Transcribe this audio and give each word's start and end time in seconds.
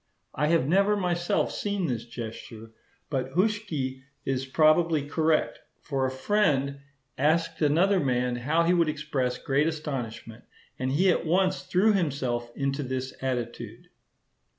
I 0.33 0.47
have 0.47 0.67
never 0.67 0.97
myself 0.97 1.51
seen 1.51 1.85
this 1.85 2.05
gesture; 2.05 2.71
but 3.11 3.33
Huschke 3.33 4.01
is 4.25 4.47
probably 4.47 5.07
correct; 5.07 5.59
for 5.79 6.07
a 6.07 6.09
friend 6.09 6.79
asked 7.19 7.61
another 7.61 7.99
man 7.99 8.37
how 8.37 8.63
he 8.63 8.73
would 8.73 8.89
express 8.89 9.37
great 9.37 9.67
astonishment, 9.67 10.43
and 10.79 10.91
he 10.91 11.11
at 11.11 11.23
once 11.23 11.61
threw 11.65 11.93
himself 11.93 12.51
into 12.55 12.81
this 12.81 13.13
attitude. 13.21 13.89